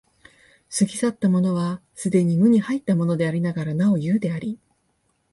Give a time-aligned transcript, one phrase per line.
[0.67, 4.57] 過ぎ去ったものは既に無に入ったものでありながらなお有であり、